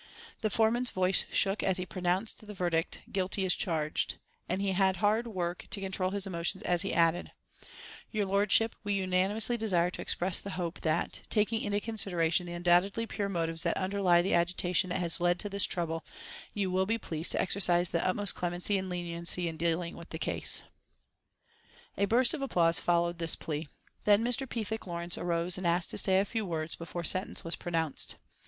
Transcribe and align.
The 0.41 0.49
foreman's 0.49 0.89
voice 0.89 1.25
shook 1.31 1.61
as 1.61 1.77
he 1.77 1.85
pronounced 1.85 2.47
the 2.47 2.55
verdict, 2.55 3.01
guilty 3.11 3.45
as 3.45 3.53
charged, 3.53 4.15
and 4.49 4.59
he 4.59 4.71
had 4.71 4.97
hard 4.97 5.27
work 5.27 5.65
to 5.69 5.79
control 5.79 6.09
his 6.09 6.25
emotion 6.25 6.63
as 6.65 6.81
he 6.81 6.91
added: 6.91 7.33
"Your 8.09 8.25
Lordship, 8.25 8.75
we 8.83 8.93
unanimously 8.95 9.57
desire 9.57 9.91
to 9.91 10.01
express 10.01 10.41
the 10.41 10.57
hope 10.57 10.79
that, 10.81 11.19
taking 11.29 11.61
into 11.61 11.79
consideration 11.79 12.47
the 12.47 12.53
undoubtedly 12.53 13.05
pure 13.05 13.29
motives 13.29 13.61
that 13.61 13.77
underlie 13.77 14.23
the 14.23 14.33
agitation 14.33 14.89
that 14.89 14.99
has 15.01 15.21
led 15.21 15.37
to 15.37 15.49
this 15.49 15.65
trouble, 15.65 16.03
you 16.51 16.71
will 16.71 16.87
be 16.87 16.97
pleased 16.97 17.31
to 17.33 17.39
exercise 17.39 17.89
the 17.89 18.03
utmost 18.03 18.33
clemency 18.33 18.79
and 18.79 18.89
leniency 18.89 19.47
in 19.47 19.55
dealing 19.55 19.95
with 19.95 20.09
the 20.09 20.17
case." 20.17 20.63
A 21.95 22.05
burst 22.05 22.33
of 22.33 22.41
applause 22.41 22.79
followed 22.79 23.19
this 23.19 23.35
plea. 23.35 23.67
Then 24.05 24.23
Mr. 24.23 24.49
Pethick 24.49 24.87
Lawrence 24.87 25.19
arose 25.19 25.59
and 25.59 25.67
asked 25.67 25.91
to 25.91 25.97
say 25.99 26.19
a 26.19 26.25
few 26.25 26.43
words 26.43 26.75
before 26.75 27.03
sentence 27.03 27.43
was 27.43 27.55
pronounced. 27.55 28.15